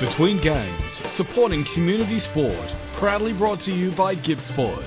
[0.00, 2.72] Between Games, supporting community sport.
[2.98, 4.84] Proudly brought to you by Gibbs Sport.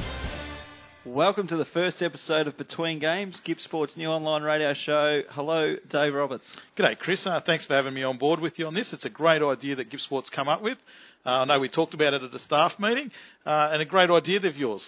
[1.04, 5.24] Welcome to the first episode of Between Games, Gippsport's new online radio show.
[5.32, 6.56] Hello, Dave Roberts.
[6.78, 7.28] G'day, Chris.
[7.28, 8.94] Uh, thanks for having me on board with you on this.
[8.94, 10.78] It's a great idea that Gippsport's come up with.
[11.26, 13.12] Uh, I know we talked about it at the staff meeting,
[13.46, 14.88] uh, and a great idea of yours.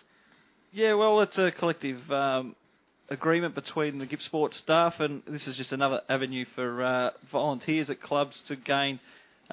[0.71, 2.55] Yeah, well, it's a collective um,
[3.09, 8.01] agreement between the Gippsport's staff, and this is just another avenue for uh, volunteers at
[8.01, 9.01] clubs to gain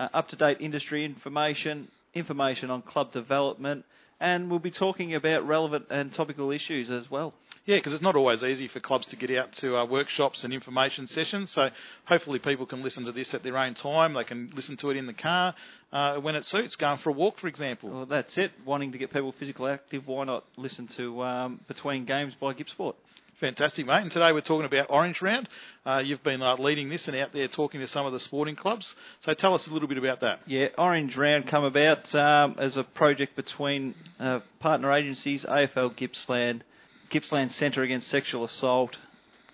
[0.00, 3.84] uh, up-to-date industry information, information on club development,
[4.18, 7.32] and we'll be talking about relevant and topical issues as well.
[7.66, 10.52] Yeah, because it's not always easy for clubs to get out to uh, workshops and
[10.52, 11.50] information sessions.
[11.50, 11.70] So
[12.04, 14.14] hopefully people can listen to this at their own time.
[14.14, 15.54] They can listen to it in the car
[15.92, 17.90] uh, when it suits, going for a walk, for example.
[17.90, 18.52] Well, that's it.
[18.64, 22.94] Wanting to get people physically active, why not listen to um, Between Games by Gippsport?
[23.40, 24.02] Fantastic, mate.
[24.02, 25.48] And today we're talking about Orange Round.
[25.86, 28.54] Uh, you've been uh, leading this and out there talking to some of the sporting
[28.54, 28.94] clubs.
[29.20, 30.40] So tell us a little bit about that.
[30.46, 36.60] Yeah, Orange Round come about um, as a project between uh, partner agencies, AFL Gippsland,
[37.08, 38.98] Gippsland Centre Against Sexual Assault,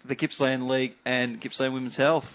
[0.04, 2.26] the Gippsland League, and Gippsland Women's Health.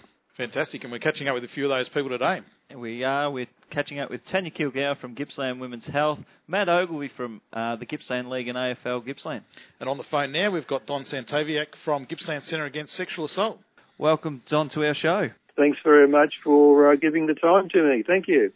[0.41, 2.41] Fantastic, and we're catching up with a few of those people today.
[2.75, 3.29] We are.
[3.29, 7.85] We're catching up with Tanya Kilgour from Gippsland Women's Health, Matt Ogilvy from uh, the
[7.85, 9.43] Gippsland League and AFL Gippsland.
[9.79, 13.59] And on the phone now, we've got Don Santoviak from Gippsland Centre Against Sexual Assault.
[13.99, 15.29] Welcome, Don, to our show.
[15.57, 18.01] Thanks very much for uh, giving the time to me.
[18.01, 18.51] Thank you.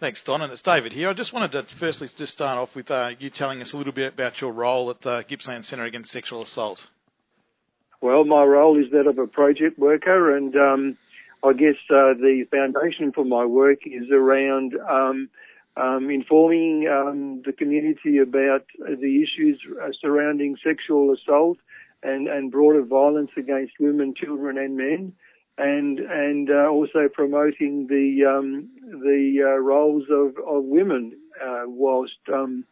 [0.00, 0.42] Thanks, Don.
[0.42, 1.10] And it's David here.
[1.10, 3.92] I just wanted to firstly just start off with uh, you telling us a little
[3.92, 6.88] bit about your role at the Gippsland Centre Against Sexual Assault.
[8.00, 10.96] Well, my role is that of a project worker, and um,
[11.42, 15.28] I guess uh, the foundation for my work is around um,
[15.76, 21.58] um, informing um, the community about the issues uh, surrounding sexual assault
[22.02, 25.12] and, and broader violence against women, children, and men,
[25.58, 32.18] and and uh, also promoting the um, the uh, roles of, of women uh, whilst
[32.32, 32.64] um,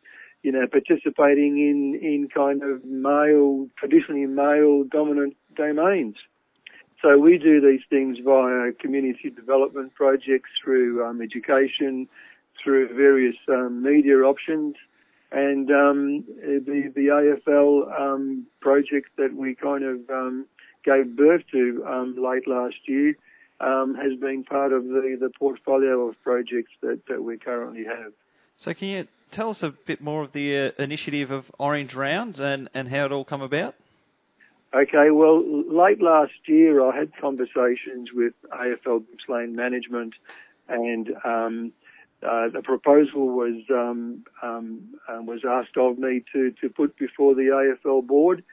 [0.42, 6.16] you know participating in in kind of male traditionally male dominant domains.
[7.02, 12.08] So we do these things via community development projects through um, education,
[12.62, 14.74] through various um, media options,
[15.30, 20.46] and um, the, the AFL um, project that we kind of um,
[20.84, 23.14] gave birth to um, late last year
[23.60, 28.12] has been part of the, the portfolio of projects that, that we currently have.
[28.56, 32.40] So can you tell us a bit more of the uh, initiative of Orange Rounds
[32.40, 33.74] and, and how it all come about?
[34.74, 40.12] Okay, well, late last year I had conversations with AFL Gippsland management
[40.68, 41.72] and um,
[42.22, 47.34] uh, the proposal was um, um, uh, was asked of me to, to put before
[47.34, 48.44] the AFL board.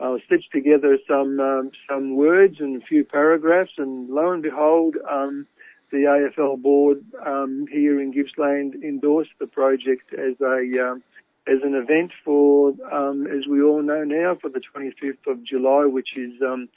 [0.00, 4.96] I stitched together some um, some words and a few paragraphs, and lo and behold,
[5.08, 5.46] um,
[5.92, 5.98] the
[6.36, 11.00] AFL board um, here in Gippsland endorsed the project as a
[11.46, 15.86] as an event for, um, as we all know now, for the 25th of July,
[15.86, 16.68] which is um,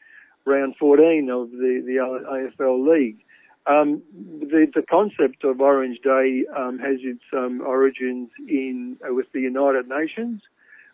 [0.45, 3.19] round 14 of the, the AFL League.
[3.67, 9.31] Um, the, the concept of Orange Day um, has its um, origins in uh, with
[9.33, 10.41] the United Nations,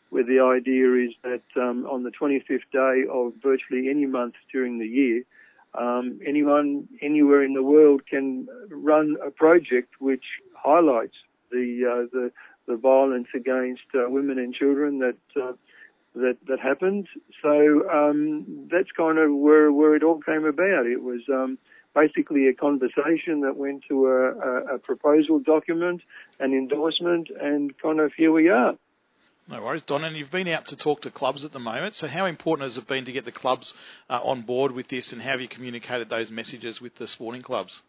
[0.10, 4.80] where the idea is that um, on the 25th day of virtually any month during
[4.80, 5.24] the year,
[6.26, 11.16] anyone anywhere in the world can run a project which highlights
[11.52, 12.32] the uh, the
[12.68, 15.54] the violence against uh, women and children that uh,
[16.16, 17.08] that that happened.
[17.42, 20.86] So um, that's kind of where where it all came about.
[20.86, 21.58] It was um,
[21.96, 26.02] basically a conversation that went to a, a, a proposal document,
[26.40, 28.76] an endorsement, and kind of here we are.
[29.48, 30.04] No worries, Don.
[30.04, 31.96] And you've been out to talk to clubs at the moment.
[31.96, 33.74] So, how important has it been to get the clubs
[34.10, 37.42] uh, on board with this, and how have you communicated those messages with the sporting
[37.42, 37.82] clubs?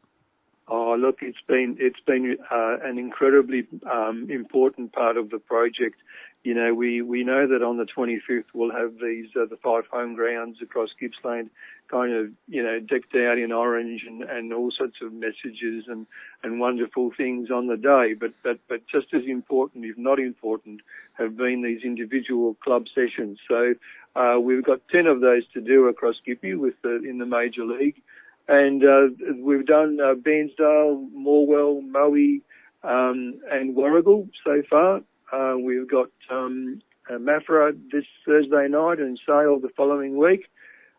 [0.93, 5.97] Oh, look, it's been it's been uh, an incredibly um, important part of the project.
[6.45, 9.85] You know, we, we know that on the 25th we'll have these uh, the five
[9.91, 11.49] home grounds across Gippsland,
[11.91, 16.07] kind of you know decked out in orange and, and all sorts of messages and,
[16.43, 18.13] and wonderful things on the day.
[18.13, 20.83] But but but just as important, if not important,
[21.15, 23.39] have been these individual club sessions.
[23.49, 23.75] So
[24.15, 27.65] uh, we've got 10 of those to do across Gippy with the, in the major
[27.65, 28.03] league.
[28.49, 29.09] And uh,
[29.41, 32.41] we've done uh, Bairnsdale, Morwell, Moe,
[32.83, 35.01] um, and Warragul so far.
[35.33, 40.47] Uh, we've got um, uh, Maffra this Thursday night and Sale the following week,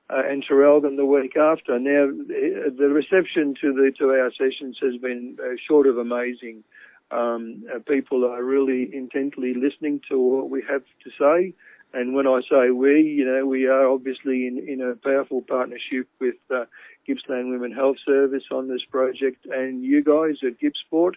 [0.09, 1.77] uh, and Traralgon the week after.
[1.77, 6.63] Now, the reception to the to our sessions has been uh, short of amazing.
[7.11, 11.53] Um, people are really intently listening to what we have to say
[11.93, 16.07] And when I say we, you know, we are obviously in, in a powerful partnership
[16.19, 16.65] with uh,
[17.05, 21.13] Gippsland Women Health Service on this project and you guys at Gippsport.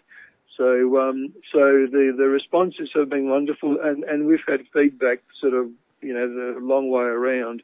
[0.56, 5.54] So, um, so the, the responses have been wonderful and, and we've had feedback sort
[5.54, 7.62] of, you know, the long way around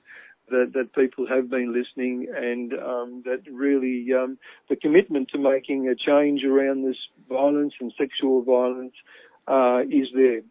[0.50, 4.38] that, that people have been listening and um, that really um,
[4.68, 6.98] the commitment to making a change around this
[7.28, 8.94] violence and sexual violence
[9.48, 10.42] uh, is there.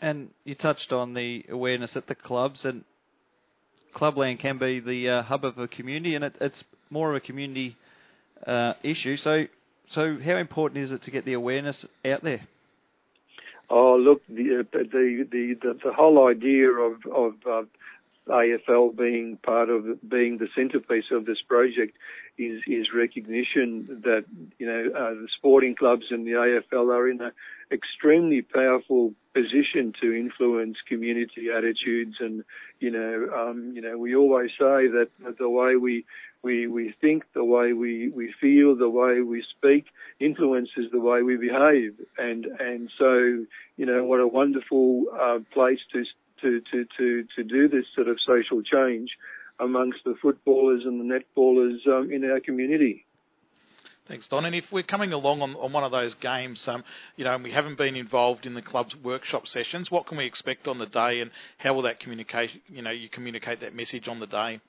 [0.00, 2.84] And you touched on the awareness at the clubs, and
[3.92, 7.20] Clubland can be the uh, hub of a community, and it, it's more of a
[7.20, 7.76] community
[8.46, 9.16] uh, issue.
[9.16, 9.46] So,
[9.88, 12.40] so how important is it to get the awareness out there?
[13.70, 17.62] Oh, look, the uh, the the the, the whole idea of of uh,
[18.28, 21.96] AFL being part of being the centrepiece of this project
[22.38, 24.24] is is recognition that
[24.58, 27.32] you know uh, the sporting clubs and the AFL are in an
[27.72, 32.44] extremely powerful position to influence community attitudes and
[32.80, 35.08] you know um, you know we always say that
[35.38, 36.04] the way we
[36.42, 39.86] we we think the way we we feel the way we speak
[40.20, 43.44] influences the way we behave and and so
[43.76, 46.04] you know what a wonderful uh, place to
[46.42, 49.10] to, to, to, to do this sort of social change
[49.58, 51.04] amongst the footballers and the
[51.38, 53.06] netballers um, in our community.
[54.08, 54.44] Thanks, Don.
[54.44, 56.82] And if we're coming along on, on one of those games, um,
[57.16, 60.26] you know, and we haven't been involved in the club's workshop sessions, what can we
[60.26, 62.50] expect on the day, and how will that communicate?
[62.68, 64.60] You know, you communicate that message on the day.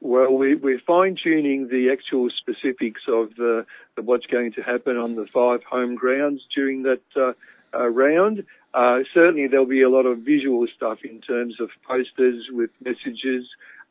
[0.00, 3.66] Well, we, we're fine tuning the actual specifics of, the,
[3.96, 7.32] of what's going to happen on the five home grounds during that uh,
[7.74, 8.44] uh, round.
[8.74, 13.46] Uh, certainly there'll be a lot of visual stuff in terms of posters with messages.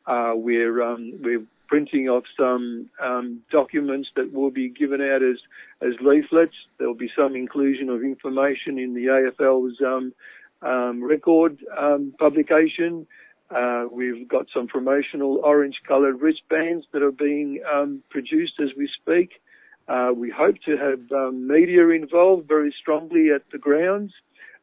[0.06, 5.38] Uh, we're, um, we're printing of some um, documents that will be given out as,
[5.80, 6.52] as leaflets.
[6.76, 10.12] There'll be some inclusion of information in the AFL's um,
[10.60, 13.06] um, record um, publication.
[13.50, 19.40] Uh, we've got some promotional orange-coloured wristbands that are being um, produced as we speak.
[19.88, 24.12] Uh, we hope to have um, media involved very strongly at the grounds.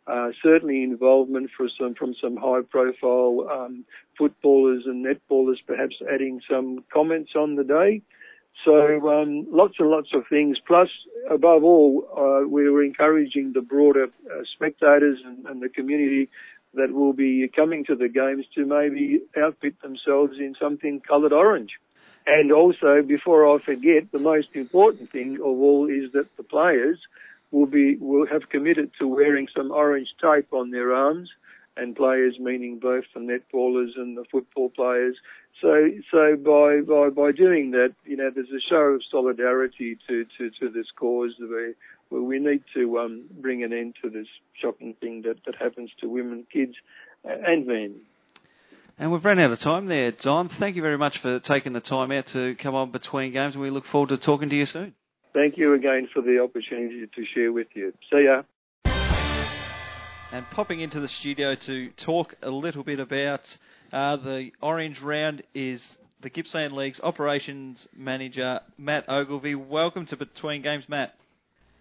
[0.07, 3.85] Uh, certainly involvement some from some high profile um,
[4.17, 8.01] footballers and netballers, perhaps adding some comments on the day.
[8.65, 10.57] So um, lots and lots of things.
[10.65, 10.89] Plus,
[11.29, 16.29] above all, uh, we were encouraging the broader uh, spectators and, and, the community
[16.73, 21.71] that will be coming to the games to maybe outfit themselves in something coloured orange.
[22.27, 26.99] And also, before I forget, the most important thing of all is that the players
[27.51, 31.29] will be will have committed to wearing some orange tape on their arms,
[31.77, 35.15] and players meaning both the netballers and the football players.
[35.61, 40.25] So so by by by doing that, you know, there's a show of solidarity to
[40.37, 44.27] to, to this cause where we need to um, bring an end to this
[44.61, 46.75] shocking thing that that happens to women, kids,
[47.23, 47.95] and men.
[48.97, 50.49] And we've run out of time there, Don.
[50.49, 53.69] Thank you very much for taking the time out to come on between games, we
[53.69, 54.93] look forward to talking to you soon.
[55.33, 57.93] Thank you again for the opportunity to share with you.
[58.11, 58.43] See ya.
[60.31, 63.57] And popping into the studio to talk a little bit about
[63.91, 69.55] uh, the Orange Round is the Gippsland League's operations manager, Matt Ogilvie.
[69.55, 71.15] Welcome to Between Games, Matt.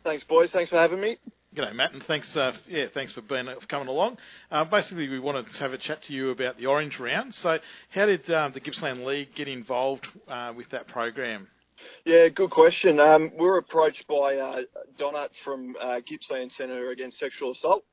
[0.05, 0.53] Thanks, boys.
[0.53, 1.19] Thanks for having me.
[1.55, 2.37] G'day, Matt, and thanks.
[2.37, 4.19] Uh, yeah, thanks for being for coming along.
[4.51, 7.35] Uh, basically, we wanted to have a chat to you about the Orange Round.
[7.35, 7.59] So,
[7.91, 11.49] how did um, the Gippsland League get involved uh, with that program?
[12.05, 13.01] Yeah, good question.
[13.01, 14.63] Um, we were approached by uh,
[14.99, 17.85] Donat from uh, Gippsland Centre Against Sexual Assault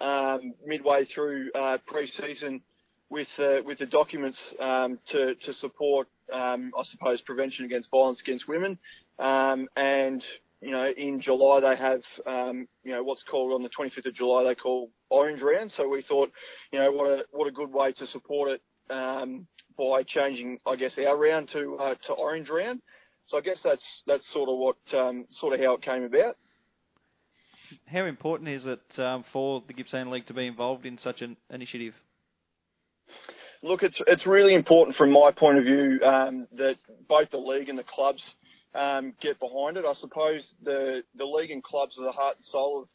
[0.00, 2.62] um, midway through uh, pre-season
[3.10, 8.20] with uh, with the documents um, to to support, um, I suppose, prevention against violence
[8.20, 8.78] against women.
[9.18, 10.24] Um, and
[10.60, 14.14] you know, in July they have um, you know what's called on the 25th of
[14.14, 15.70] July they call Orange Round.
[15.70, 16.32] So we thought,
[16.72, 19.46] you know, what a what a good way to support it um,
[19.78, 22.80] by changing, I guess, our round to uh, to Orange Round.
[23.26, 26.36] So I guess that's that's sort of what um, sort of how it came about.
[27.86, 31.36] How important is it um, for the Gippsland League to be involved in such an
[31.50, 31.94] initiative?
[33.62, 36.76] Look, it's it's really important from my point of view um, that
[37.08, 38.34] both the league and the clubs
[38.74, 39.86] um, get behind it.
[39.86, 42.88] I suppose the the league and clubs are the heart and soul of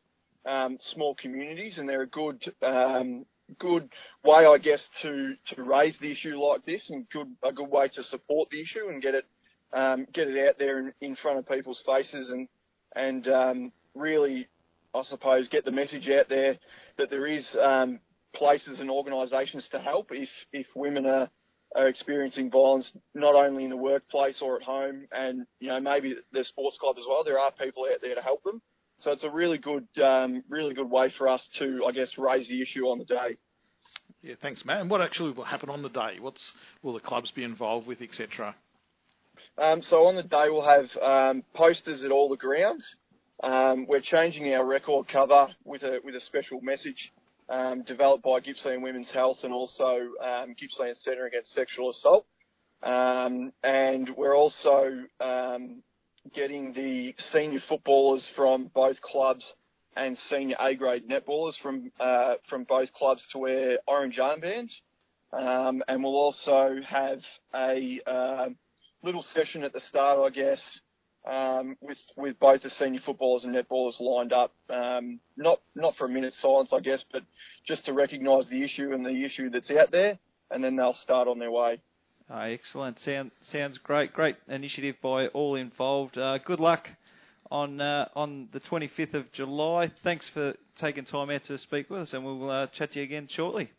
[0.52, 3.26] um, small communities, and they're a good um,
[3.58, 3.90] good
[4.24, 7.88] way, I guess, to to raise the issue like this, and good a good way
[7.90, 9.26] to support the issue and get it
[9.74, 12.48] um, get it out there in, in, front of people's faces and
[12.96, 14.48] and um, really,
[14.96, 16.58] I suppose, get the message out there
[16.98, 18.00] that there is um,
[18.34, 21.30] places and organisations to help if if women are
[21.76, 26.16] are experiencing violence not only in the workplace or at home, and you know maybe
[26.32, 27.24] the sports club as well.
[27.24, 28.62] There are people out there to help them.
[29.00, 32.50] So it's a really good, um, really good way for us to, I guess, raise
[32.50, 33.38] the issue on the day.
[34.22, 34.82] Yeah, thanks, Matt.
[34.82, 36.18] And what actually will happen on the day?
[36.20, 36.52] What's
[36.84, 38.56] will the clubs be involved with, etc.?
[39.58, 42.96] Um, so on the day we'll have um, posters at all the grounds.
[43.44, 47.12] Um, we're changing our record cover with a with a special message
[47.50, 52.26] um, developed by Gippsland Women's Health and also um, Gippsland Centre Against Sexual Assault.
[52.84, 55.06] Um, and we're also
[56.34, 59.54] getting the senior footballers from both clubs
[59.96, 64.82] and senior A grade netballers from uh, from both clubs to wear orange armbands.
[65.32, 67.22] Um, and we'll also have
[67.54, 68.00] a
[69.04, 70.80] little session at the start, I guess,
[71.30, 74.54] um, with with both the senior footballers and netballers lined up.
[74.70, 77.24] Um, not not for a minute's silence, I guess, but
[77.66, 80.20] just to recognise the issue and the issue that's out there,
[80.52, 81.82] and then they'll start on their way.
[82.32, 83.00] Oh, excellent.
[83.00, 84.14] Sound, sounds great.
[84.14, 86.16] Great initiative by all involved.
[86.18, 86.88] Uh, good luck
[87.50, 89.92] on uh, on the 25th of July.
[90.04, 93.04] Thanks for taking time out to speak with us, and we'll uh, chat to you
[93.04, 93.72] again shortly.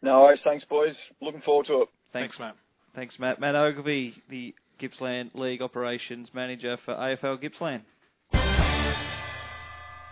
[0.00, 0.42] No worries.
[0.42, 0.98] Thanks, boys.
[1.20, 1.88] Looking forward to it.
[2.12, 2.56] Thanks, Thanks Matt.
[2.94, 3.40] Thanks, Matt.
[3.40, 7.82] Matt Ogilvy, the Gippsland League Operations Manager for AFL Gippsland.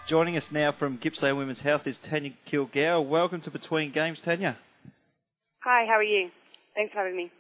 [0.06, 3.04] Joining us now from Gippsland Women's Health is Tanya Kilgour.
[3.06, 4.56] Welcome to Between Games, Tanya.
[5.64, 6.30] Hi, how are you?
[6.76, 7.33] Thanks for having me.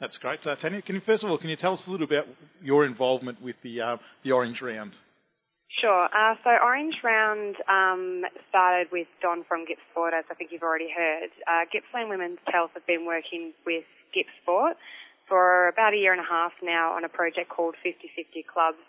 [0.00, 0.44] That's great.
[0.46, 2.26] Uh, Tanya, can you first of all, can you tell us a little about
[2.62, 4.94] your involvement with the uh, the Orange Round?
[5.80, 6.06] Sure.
[6.06, 10.88] Uh, so Orange Round um, started with Don from Gippsport, as I think you've already
[10.90, 11.30] heard.
[11.46, 13.84] Uh, Gippsland Women's Health have been working with
[14.14, 14.74] Gippsport
[15.28, 18.80] for about a year and a half now on a project called 50-50 Clubs,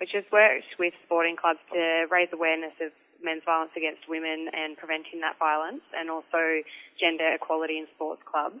[0.00, 2.90] which has worked with sporting clubs to raise awareness of
[3.22, 6.64] men's violence against women and preventing that violence, and also
[6.98, 8.58] gender equality in sports clubs.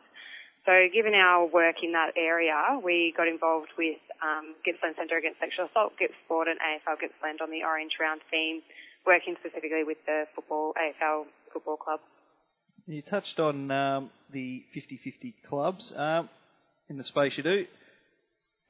[0.62, 5.42] So given our work in that area, we got involved with um, Gippsland Centre Against
[5.42, 8.62] Sexual Assault, Gippsport and AFL Gippsland on the Orange Round theme,
[9.02, 11.98] working specifically with the football AFL football club.
[12.86, 16.28] You touched on um, the 50-50 clubs um,
[16.88, 17.66] in the space you do.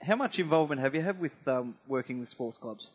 [0.03, 2.89] How much involvement have you had with um, working with sports clubs?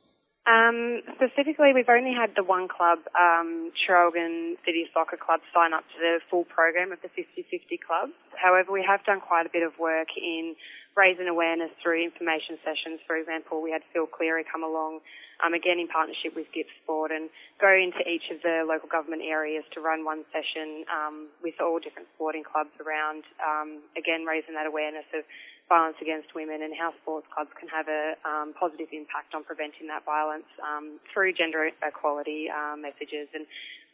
[0.47, 5.83] Um, specifically, we've only had the one club, um, Traralgon City Soccer Club, sign up
[5.91, 8.15] to the full program of the 50-50 club.
[8.31, 10.55] However, we have done quite a bit of work in
[10.95, 13.03] raising awareness through information sessions.
[13.05, 15.03] For example, we had Phil Cleary come along,
[15.43, 17.27] um, again in partnership with Gippsport, and
[17.59, 21.77] go into each of the local government areas to run one session um, with all
[21.77, 25.27] different sporting clubs around, um, again raising that awareness of
[25.69, 29.87] violence against women and how sports clubs can have a um, positive impact on preventing
[29.87, 33.45] that violence um, through gender equality um, messages and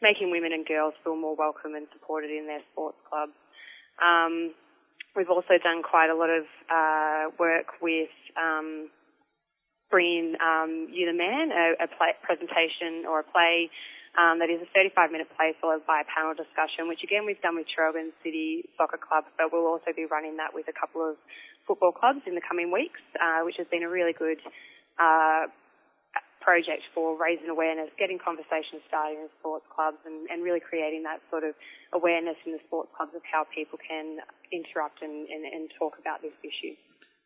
[0.02, 3.34] making women and girls feel more welcome and supported in their sports clubs.
[3.98, 4.54] Um,
[5.16, 8.90] we've also done quite a lot of uh, work with um,
[9.90, 13.70] bringing um, You the Man, a, a play, presentation or a play
[14.14, 17.40] um, that is a 35 minute play followed by a panel discussion, which again we've
[17.42, 21.02] done with Traralgon City Soccer Club, but we'll also be running that with a couple
[21.02, 21.18] of
[21.66, 24.38] football clubs in the coming weeks, uh, which has been a really good
[24.98, 25.46] uh,
[26.44, 31.20] project for raising awareness, getting conversations starting in sports clubs, and, and, really creating that
[31.30, 31.54] sort of
[31.94, 34.18] awareness in the sports clubs of how people can
[34.52, 36.76] interrupt and, and, and talk about this issue.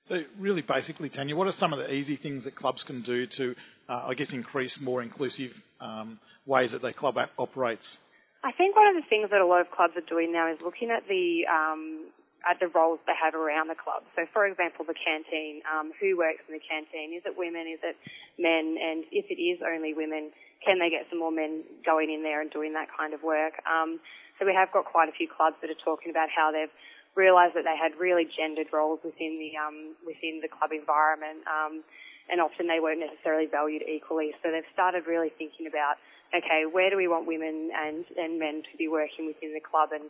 [0.05, 3.27] So, really, basically, Tanya, what are some of the easy things that clubs can do
[3.27, 3.55] to,
[3.89, 7.99] uh, I guess, increase more inclusive um, ways that their club operates?
[8.45, 10.59] I think one of the things that a lot of clubs are doing now is
[10.65, 11.98] looking at the um,
[12.47, 14.07] at the roles they have around the club.
[14.15, 15.63] So, for example, the canteen.
[15.67, 17.17] Um, who works in the canteen?
[17.17, 17.67] Is it women?
[17.67, 17.99] Is it
[18.39, 18.79] men?
[18.79, 20.31] And if it is only women,
[20.63, 23.59] can they get some more men going in there and doing that kind of work?
[23.67, 23.99] Um,
[24.39, 26.71] so we have got quite a few clubs that are talking about how they've
[27.19, 31.83] realised that they had really gendered roles within the um, within the club environment, um,
[32.31, 34.31] and often they weren't necessarily valued equally.
[34.43, 35.99] So they've started really thinking about,
[36.31, 39.91] okay, where do we want women and and men to be working within the club,
[39.91, 40.07] and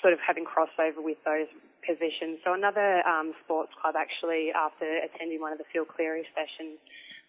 [0.00, 1.50] sort of having crossover with those
[1.84, 2.40] positions.
[2.44, 6.80] So another um, sports club actually, after attending one of the Phil Cleary sessions,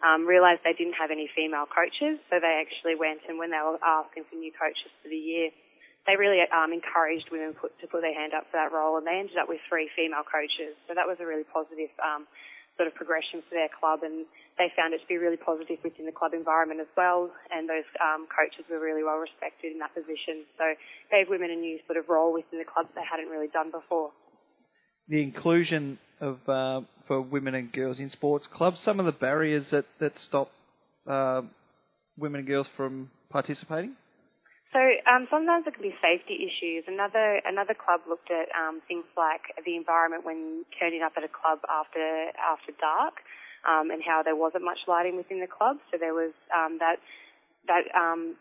[0.04, 3.62] um, realised they didn't have any female coaches, so they actually went and when they
[3.64, 5.52] were asking for new coaches for the year,
[6.06, 9.08] they really um, encouraged women put, to put their hand up for that role, and
[9.08, 10.78] they ended up with three female coaches.
[10.86, 12.30] So that was a really positive um,
[12.78, 14.26] sort of progression for their club, and
[14.58, 17.32] they found it to be really positive within the club environment as well.
[17.52, 20.44] And those um, coaches were really well respected in that position.
[20.58, 20.66] So
[21.12, 24.12] gave women a new sort of role within the club they hadn't really done before.
[25.08, 29.70] The inclusion of uh, for women and girls in sports clubs, some of the barriers
[29.72, 30.52] that that stop
[31.08, 31.42] uh,
[32.18, 33.96] women and girls from participating.
[34.76, 36.84] So um, sometimes it can be safety issues.
[36.92, 41.32] Another another club looked at um, things like the environment when turning up at a
[41.32, 43.24] club after after dark,
[43.64, 45.80] um, and how there wasn't much lighting within the club.
[45.92, 47.00] So there was um, that
[47.72, 48.36] that um,